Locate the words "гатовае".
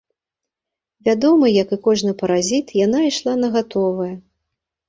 3.59-4.13